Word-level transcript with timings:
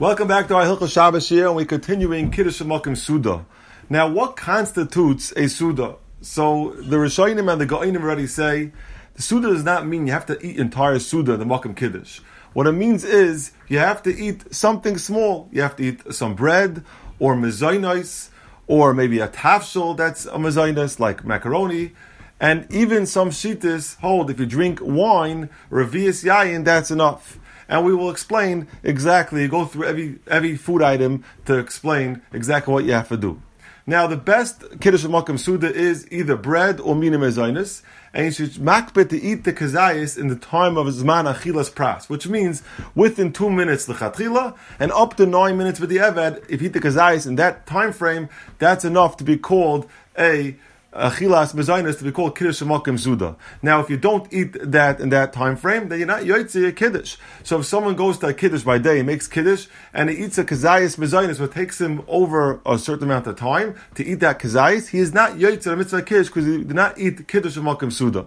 Welcome 0.00 0.28
back 0.28 0.46
to 0.46 0.54
our 0.54 0.62
Hilchah 0.62 0.88
Shabbos 0.88 1.28
here, 1.28 1.48
and 1.48 1.56
we're 1.56 1.64
continuing 1.64 2.30
Kiddush 2.30 2.62
Shemakim 2.62 2.96
Suda. 2.96 3.44
Now, 3.90 4.06
what 4.06 4.36
constitutes 4.36 5.32
a 5.32 5.48
Suda? 5.48 5.96
So, 6.20 6.76
the 6.78 6.98
Rishonim 6.98 7.50
and 7.50 7.60
the 7.60 7.66
Ga'inim 7.66 8.04
already 8.04 8.28
say, 8.28 8.70
the 9.14 9.22
Suda 9.22 9.48
does 9.48 9.64
not 9.64 9.88
mean 9.88 10.06
you 10.06 10.12
have 10.12 10.26
to 10.26 10.40
eat 10.40 10.56
entire 10.56 11.00
Suda, 11.00 11.36
the 11.36 11.44
Makim 11.44 11.76
Kiddush. 11.76 12.20
What 12.52 12.68
it 12.68 12.72
means 12.74 13.02
is, 13.02 13.50
you 13.66 13.80
have 13.80 14.00
to 14.04 14.16
eat 14.16 14.54
something 14.54 14.98
small. 14.98 15.48
You 15.50 15.62
have 15.62 15.74
to 15.74 15.82
eat 15.82 16.14
some 16.14 16.36
bread, 16.36 16.84
or 17.18 17.34
mezainos, 17.34 18.28
or 18.68 18.94
maybe 18.94 19.18
a 19.18 19.26
tafshel 19.26 19.96
that's 19.96 20.26
a 20.26 20.36
mezainos, 20.36 21.00
like 21.00 21.24
macaroni, 21.24 21.90
and 22.38 22.72
even 22.72 23.04
some 23.04 23.30
shitas 23.30 23.98
hold 23.98 24.30
if 24.30 24.38
you 24.38 24.46
drink 24.46 24.78
wine, 24.80 25.50
revius 25.72 26.24
yayin, 26.24 26.64
that's 26.64 26.92
enough. 26.92 27.40
And 27.68 27.84
we 27.84 27.94
will 27.94 28.10
explain 28.10 28.66
exactly, 28.82 29.46
go 29.46 29.66
through 29.66 29.84
every 29.84 30.18
every 30.26 30.56
food 30.56 30.82
item 30.82 31.24
to 31.44 31.58
explain 31.58 32.22
exactly 32.32 32.72
what 32.72 32.84
you 32.84 32.92
have 32.92 33.08
to 33.08 33.16
do. 33.16 33.42
Now, 33.86 34.06
the 34.06 34.18
best 34.18 34.80
kiddush 34.80 35.04
makom 35.06 35.38
suda 35.38 35.72
is 35.72 36.06
either 36.10 36.36
bread 36.36 36.78
or 36.78 36.94
minim 36.94 37.22
ezainis, 37.22 37.80
and 38.12 38.26
you 38.26 38.32
should 38.32 38.50
makbet 38.62 39.08
to 39.08 39.18
eat 39.18 39.44
the 39.44 39.52
kazayis 39.54 40.18
in 40.18 40.28
the 40.28 40.36
time 40.36 40.76
of 40.76 40.86
zman 40.88 41.32
achilas 41.32 41.72
pras, 41.72 42.06
which 42.06 42.28
means 42.28 42.62
within 42.94 43.32
two 43.32 43.48
minutes 43.48 43.86
the 43.86 43.94
chatchila, 43.94 44.54
and 44.78 44.92
up 44.92 45.16
to 45.16 45.24
nine 45.24 45.56
minutes 45.56 45.80
with 45.80 45.88
the 45.88 45.96
eved. 45.96 46.44
If 46.50 46.60
you 46.60 46.68
eat 46.68 46.74
the 46.74 46.80
kazayis 46.80 47.26
in 47.26 47.36
that 47.36 47.66
time 47.66 47.94
frame, 47.94 48.28
that's 48.58 48.84
enough 48.84 49.16
to 49.18 49.24
be 49.24 49.38
called 49.38 49.88
a 50.18 50.56
achilas 50.92 51.54
mezainis 51.54 51.98
to 51.98 52.04
be 52.04 52.12
called 52.12 52.36
kiddush 52.36 52.62
makim 52.62 52.96
zuda. 52.96 53.36
Now, 53.62 53.80
if 53.80 53.90
you 53.90 53.96
don't 53.96 54.32
eat 54.32 54.56
that 54.60 55.00
in 55.00 55.10
that 55.10 55.32
time 55.32 55.56
frame, 55.56 55.88
then 55.88 55.98
you're 55.98 56.08
not 56.08 56.22
yoytzi 56.22 56.66
a 56.66 56.72
kiddush. 56.72 57.16
So 57.42 57.60
if 57.60 57.66
someone 57.66 57.94
goes 57.94 58.18
to 58.18 58.28
a 58.28 58.34
kiddush 58.34 58.62
by 58.62 58.78
day, 58.78 58.98
and 58.98 59.06
makes 59.06 59.28
kiddush, 59.28 59.66
and 59.92 60.08
he 60.10 60.24
eats 60.24 60.38
a 60.38 60.44
kazayis 60.44 60.96
mezainis, 60.96 61.40
what 61.40 61.52
takes 61.52 61.80
him 61.80 62.02
over 62.08 62.60
a 62.64 62.78
certain 62.78 63.04
amount 63.04 63.26
of 63.26 63.36
time 63.36 63.76
to 63.94 64.04
eat 64.04 64.20
that 64.20 64.38
kazayis, 64.38 64.88
he 64.88 64.98
is 64.98 65.12
not 65.12 65.32
yoytzi 65.32 65.72
a 65.72 65.76
mitzvah 65.76 66.02
kiddush 66.02 66.28
because 66.28 66.46
he 66.46 66.58
did 66.58 66.74
not 66.74 66.98
eat 66.98 67.28
kiddush 67.28 67.56
makim 67.58 67.90
zuda. 67.90 68.26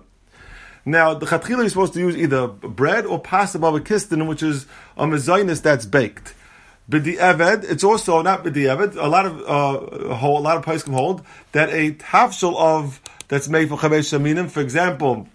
Now, 0.85 1.13
the 1.13 1.27
chatchila 1.27 1.59
you're 1.59 1.69
supposed 1.69 1.93
to 1.93 1.99
use 1.99 2.17
either 2.17 2.47
bread 2.47 3.05
or 3.05 3.19
pasta 3.19 3.59
babakistin, 3.59 4.27
which 4.27 4.41
is 4.41 4.65
a 4.97 5.05
mezainis 5.05 5.61
that's 5.61 5.85
baked. 5.85 6.33
B'di'eved, 6.91 7.63
it's 7.71 7.85
also 7.85 8.21
not 8.21 8.43
b'di'eved. 8.43 8.97
A 8.97 9.07
lot 9.07 9.25
of 9.25 9.41
uh, 9.47 10.13
hold, 10.15 10.41
a 10.41 10.43
lot 10.43 10.57
of 10.57 10.65
poskim 10.65 10.93
hold 10.93 11.23
that 11.53 11.69
a 11.69 11.93
tafshel 11.93 12.57
of 12.57 12.99
that's 13.29 13.47
made 13.47 13.69
from 13.69 13.77
chamesh 13.77 14.11
shaminim, 14.11 14.51
for 14.51 14.59
example, 14.59 15.25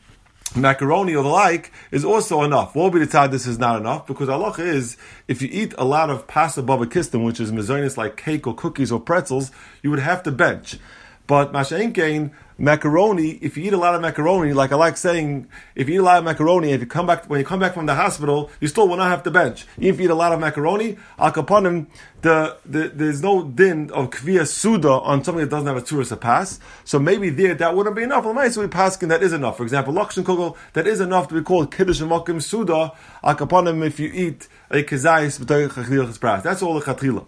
macaroni 0.54 1.14
or 1.14 1.22
the 1.22 1.30
like, 1.30 1.72
is 1.90 2.04
also 2.04 2.42
enough. 2.42 2.76
Will 2.76 2.90
be 2.90 2.98
the 2.98 3.06
time 3.06 3.30
this 3.30 3.46
is 3.46 3.58
not 3.58 3.80
enough? 3.80 4.06
Because 4.06 4.28
Allah 4.28 4.54
is, 4.58 4.98
if 5.28 5.40
you 5.40 5.48
eat 5.50 5.72
a 5.78 5.84
lot 5.84 6.10
of 6.10 6.26
pasta 6.26 6.60
baba 6.60 6.84
babakistim, 6.84 7.24
which 7.24 7.40
is 7.40 7.50
mezonis 7.50 7.96
like 7.96 8.18
cake 8.18 8.46
or 8.46 8.54
cookies 8.54 8.92
or 8.92 9.00
pretzels, 9.00 9.50
you 9.82 9.88
would 9.88 9.98
have 9.98 10.22
to 10.24 10.30
bench. 10.30 10.78
But 11.26 11.54
masha'inkein, 11.54 12.32
macaroni, 12.58 13.38
if 13.42 13.56
you 13.56 13.64
eat 13.64 13.72
a 13.72 13.76
lot 13.76 13.94
of 13.94 14.00
macaroni, 14.00 14.52
like 14.52 14.72
I 14.72 14.76
like 14.76 14.96
saying, 14.96 15.48
if 15.74 15.88
you 15.88 15.96
eat 15.96 15.98
a 15.98 16.02
lot 16.02 16.18
of 16.18 16.24
macaroni, 16.24 16.70
if 16.70 16.80
you 16.80 16.86
come 16.86 17.06
back, 17.06 17.26
when 17.26 17.38
you 17.38 17.46
come 17.46 17.60
back 17.60 17.74
from 17.74 17.86
the 17.86 17.94
hospital, 17.94 18.50
you 18.60 18.68
still 18.68 18.88
will 18.88 18.96
not 18.96 19.10
have 19.10 19.22
to 19.24 19.30
bench. 19.30 19.66
Even 19.78 19.94
if 19.94 20.00
you 20.00 20.06
eat 20.06 20.10
a 20.10 20.14
lot 20.14 20.32
of 20.32 20.40
macaroni, 20.40 20.96
al 21.18 21.32
kaponim, 21.32 21.86
the, 22.22 22.56
the, 22.64 22.88
there's 22.88 23.22
no 23.22 23.44
din 23.44 23.90
of 23.90 24.10
kvia 24.10 24.46
suda 24.46 24.90
on 24.90 25.22
something 25.22 25.42
that 25.42 25.50
doesn't 25.50 25.66
have 25.66 25.76
a 25.76 25.82
toar 25.82 26.04
pas. 26.16 26.58
So 26.84 26.98
maybe 26.98 27.30
there, 27.30 27.54
that 27.54 27.76
wouldn't 27.76 27.94
be 27.94 28.02
enough. 28.02 28.24
So 28.52 28.62
we 28.62 28.68
paskin 28.68 29.08
that 29.08 29.22
is 29.22 29.32
enough. 29.32 29.58
For 29.58 29.62
example, 29.62 29.92
lakshan 29.92 30.24
kugel, 30.24 30.56
that 30.72 30.86
is 30.86 31.00
enough 31.00 31.28
to 31.28 31.34
be 31.34 31.42
called 31.42 31.74
kiddush 31.74 32.00
and 32.00 32.42
suda, 32.42 32.92
al 33.22 33.34
kaponim 33.34 33.84
if 33.86 34.00
you 34.00 34.10
eat 34.12 34.48
a 34.70 34.82
kazayis, 34.82 35.38
that's 36.42 36.62
all 36.62 36.78
the 36.78 36.84
chatchila. 36.84 37.26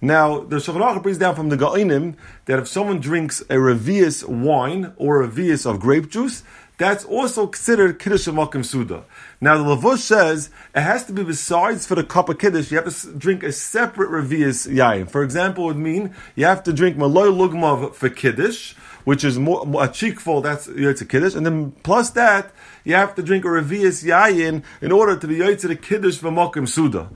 Now, 0.00 0.40
the 0.40 0.56
Shulchan 0.56 1.02
brings 1.02 1.18
down 1.18 1.36
from 1.36 1.48
the 1.48 1.56
Ga'inim 1.56 2.16
that 2.46 2.58
if 2.58 2.66
someone 2.66 2.98
drinks 2.98 3.40
a 3.42 3.54
revius 3.54 4.26
wine 4.26 4.92
or 4.96 5.22
a 5.22 5.28
revius 5.28 5.64
of 5.64 5.78
grape 5.78 6.10
juice, 6.10 6.42
that's 6.78 7.04
also 7.04 7.46
considered 7.46 8.00
Kiddush 8.00 8.26
Makim 8.26 8.64
Suda. 8.64 9.04
Now, 9.40 9.62
the 9.62 9.76
Lavush 9.76 9.98
says 9.98 10.50
it 10.74 10.80
has 10.80 11.04
to 11.04 11.12
be 11.12 11.22
besides 11.22 11.86
for 11.86 11.94
the 11.94 12.02
cup 12.02 12.28
of 12.28 12.38
Kiddush, 12.38 12.72
you 12.72 12.78
have 12.78 12.92
to 12.92 13.12
drink 13.12 13.44
a 13.44 13.52
separate 13.52 14.10
revius 14.10 14.66
yayin. 14.68 15.08
For 15.08 15.22
example, 15.22 15.64
it 15.64 15.66
would 15.68 15.76
mean 15.76 16.12
you 16.34 16.46
have 16.46 16.64
to 16.64 16.72
drink 16.72 16.96
Malay 16.96 17.28
Lugmav 17.28 17.94
for 17.94 18.08
Kiddush, 18.08 18.72
which 19.04 19.22
is 19.22 19.38
more, 19.38 19.64
a 19.80 19.86
cheekful, 19.86 20.40
that's 20.40 20.66
Yotze 20.66 21.08
Kiddush, 21.08 21.34
and 21.34 21.46
then 21.46 21.70
plus 21.84 22.10
that, 22.10 22.50
you 22.82 22.94
have 22.94 23.14
to 23.14 23.22
drink 23.22 23.44
a 23.44 23.48
revius 23.48 24.02
yayin 24.02 24.64
in 24.80 24.90
order 24.90 25.16
to 25.16 25.28
be 25.28 25.36
Yotze 25.36 25.68
the 25.68 25.76
Kiddush 25.76 26.18
for 26.18 26.32
Makim 26.32 26.68
Suda. 26.68 27.10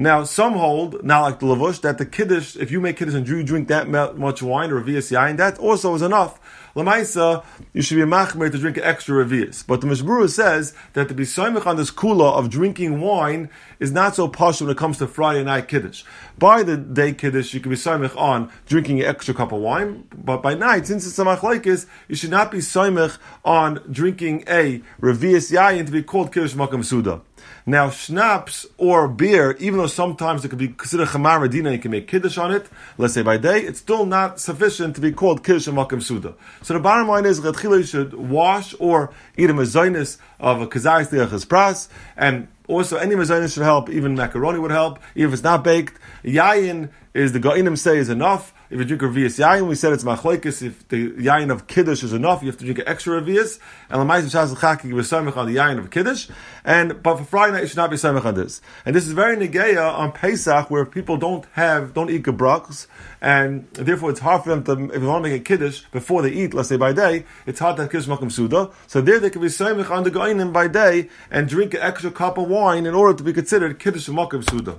Now, 0.00 0.24
some 0.24 0.54
hold, 0.54 1.04
not 1.04 1.20
like 1.20 1.40
the 1.40 1.46
Lavush, 1.46 1.82
that 1.82 1.98
the 1.98 2.06
Kiddush, 2.06 2.56
if 2.56 2.70
you 2.70 2.80
make 2.80 2.96
Kiddush 2.96 3.14
and 3.14 3.28
you 3.28 3.42
drink 3.42 3.68
that 3.68 3.86
much 3.86 4.40
wine 4.40 4.70
or 4.70 4.82
Revius 4.82 5.14
and 5.14 5.38
that 5.38 5.58
also 5.58 5.94
is 5.94 6.00
enough. 6.00 6.40
Lamaisa, 6.74 7.44
you 7.74 7.82
should 7.82 7.96
be 7.96 8.02
machmer 8.02 8.50
to 8.50 8.56
drink 8.56 8.78
extra 8.78 9.22
Revius. 9.22 9.62
But 9.66 9.82
the 9.82 9.86
Mishnah 9.86 10.08
Berurah 10.08 10.30
says 10.30 10.72
that 10.94 11.08
to 11.08 11.14
be 11.14 11.24
soimich 11.24 11.66
on 11.66 11.76
this 11.76 11.90
kula 11.90 12.32
of 12.32 12.48
drinking 12.48 13.02
wine 13.02 13.50
is 13.78 13.92
not 13.92 14.14
so 14.14 14.26
posh 14.26 14.62
when 14.62 14.70
it 14.70 14.78
comes 14.78 14.96
to 14.98 15.06
Friday 15.06 15.44
night 15.44 15.68
Kiddush. 15.68 16.04
By 16.38 16.62
the 16.62 16.78
day 16.78 17.12
Kiddush, 17.12 17.52
you 17.52 17.60
can 17.60 17.68
be 17.68 17.76
soimich 17.76 18.16
on 18.16 18.50
drinking 18.66 19.00
an 19.00 19.06
extra 19.06 19.34
cup 19.34 19.52
of 19.52 19.60
wine, 19.60 20.08
but 20.14 20.40
by 20.40 20.54
night, 20.54 20.86
since 20.86 21.06
it's 21.06 21.18
a 21.18 21.26
machlaikis, 21.26 21.84
you 22.08 22.16
should 22.16 22.30
not 22.30 22.50
be 22.50 22.58
soimich 22.58 23.18
on 23.44 23.82
drinking 23.90 24.44
a 24.48 24.80
Revius 24.98 25.52
Yain 25.52 25.84
to 25.84 25.92
be 25.92 26.02
called 26.02 26.32
Kiddush 26.32 26.54
Makam 26.54 26.82
Suda. 26.82 27.20
Now, 27.66 27.90
schnapps 27.90 28.66
or 28.78 29.08
beer, 29.08 29.56
even 29.58 29.78
though 29.78 29.86
sometimes 29.86 30.44
it 30.44 30.48
could 30.48 30.58
be 30.58 30.68
considered 30.68 31.08
chamar 31.08 31.40
medina, 31.40 31.72
you 31.72 31.78
can 31.78 31.90
make 31.90 32.08
kiddush 32.08 32.38
on 32.38 32.52
it, 32.52 32.68
let's 32.98 33.14
say 33.14 33.22
by 33.22 33.36
day, 33.36 33.60
it's 33.60 33.78
still 33.78 34.06
not 34.06 34.40
sufficient 34.40 34.94
to 34.96 35.00
be 35.00 35.12
called 35.12 35.44
kiddush 35.44 35.66
and 35.66 35.76
makim 35.76 36.02
suda. 36.02 36.34
So 36.62 36.74
the 36.74 36.80
bottom 36.80 37.08
line 37.08 37.26
is, 37.26 37.40
that 37.42 37.62
you 37.62 37.82
should 37.82 38.14
wash 38.14 38.74
or 38.78 39.12
eat 39.36 39.50
a 39.50 39.54
mezainis 39.54 40.18
of 40.38 40.60
a 40.60 40.66
kazayis 40.66 41.08
diachas 41.10 41.46
pras, 41.46 41.88
and 42.16 42.48
also 42.68 42.96
any 42.96 43.14
mezainis 43.14 43.54
should 43.54 43.62
help, 43.62 43.90
even 43.90 44.14
macaroni 44.14 44.58
would 44.58 44.70
help, 44.70 44.98
even 45.14 45.30
if 45.30 45.34
it's 45.34 45.42
not 45.42 45.64
baked. 45.64 45.98
Yayin 46.24 46.90
is 47.12 47.32
the 47.32 47.40
ga'inim 47.40 47.76
say 47.76 47.98
is 47.98 48.08
enough. 48.08 48.54
If 48.70 48.78
you 48.78 48.84
drink 48.84 49.02
a 49.02 49.06
revius 49.06 49.38
yayin, 49.38 49.66
we 49.66 49.74
said 49.74 49.92
it's 49.92 50.04
machlekes. 50.04 50.62
If 50.62 50.86
the 50.88 51.10
yayin 51.10 51.50
of 51.50 51.66
kiddush 51.66 52.04
is 52.04 52.12
enough, 52.12 52.40
you 52.42 52.48
have 52.48 52.58
to 52.58 52.64
drink 52.64 52.78
an 52.78 52.86
extra 52.86 53.20
revius. 53.20 53.58
And 53.88 54.00
lemais 54.00 54.22
shaz 54.22 54.84
you 54.84 54.94
samech 54.94 55.36
on 55.36 55.52
the 55.52 55.56
yayin 55.56 55.78
of 55.78 55.90
kiddush. 55.90 56.28
And 56.64 57.02
but 57.02 57.16
for 57.16 57.24
Friday 57.24 57.54
night, 57.54 57.62
you 57.62 57.66
should 57.66 57.78
not 57.78 57.90
be 57.90 57.96
samech 57.96 58.24
on 58.24 58.34
this. 58.34 58.62
And 58.86 58.94
this 58.94 59.08
is 59.08 59.12
very 59.12 59.36
negeya 59.36 59.92
on 59.92 60.12
Pesach, 60.12 60.70
where 60.70 60.86
people 60.86 61.16
don't 61.16 61.44
have 61.52 61.94
don't 61.94 62.10
eat 62.10 62.22
gebrachs, 62.22 62.86
and 63.20 63.68
therefore 63.72 64.10
it's 64.10 64.20
hard 64.20 64.44
for 64.44 64.50
them 64.50 64.62
to 64.64 64.94
if 64.94 65.00
they 65.00 65.06
want 65.06 65.24
to 65.24 65.30
make 65.30 65.40
a 65.40 65.44
kiddush 65.44 65.82
before 65.90 66.22
they 66.22 66.30
eat. 66.30 66.54
Let's 66.54 66.68
say 66.68 66.76
by 66.76 66.92
day, 66.92 67.24
it's 67.44 67.58
hard 67.58 67.74
to 67.76 67.82
have 67.82 67.90
kiddush 67.90 68.06
makom 68.06 68.30
suda. 68.30 68.70
So 68.86 69.00
there 69.00 69.18
they 69.18 69.30
can 69.30 69.42
be 69.42 69.48
samech 69.48 69.90
on 69.90 70.04
the 70.04 70.12
goinim 70.12 70.52
by 70.52 70.68
day 70.68 71.08
and 71.28 71.48
drink 71.48 71.74
an 71.74 71.80
extra 71.80 72.12
cup 72.12 72.38
of 72.38 72.48
wine 72.48 72.86
in 72.86 72.94
order 72.94 73.18
to 73.18 73.24
be 73.24 73.32
considered 73.32 73.80
kiddush 73.80 74.08
makom 74.08 74.48
suda. 74.48 74.76